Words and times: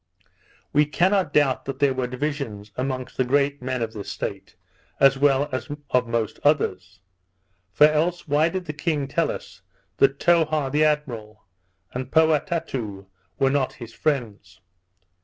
We 0.73 0.87
cannot 0.87 1.31
doubt 1.31 1.65
that 1.65 1.77
there 1.77 1.93
were 1.93 2.07
divisions 2.07 2.71
amongst 2.75 3.17
the 3.17 3.23
great 3.23 3.61
men 3.61 3.83
of 3.83 3.93
this 3.93 4.09
state, 4.09 4.55
as 4.99 5.15
well 5.15 5.47
as 5.51 5.67
of 5.91 6.07
most 6.07 6.39
others; 6.43 7.01
or 7.79 7.85
else 7.85 8.27
why 8.27 8.49
did 8.49 8.65
the 8.65 8.73
king 8.73 9.07
tell 9.07 9.29
us, 9.29 9.61
that 9.97 10.17
Towha 10.17 10.71
the 10.71 10.83
admiral, 10.83 11.43
and 11.93 12.09
Poatatou 12.09 13.05
were 13.37 13.51
not 13.51 13.73
his 13.73 13.93
friends? 13.93 14.59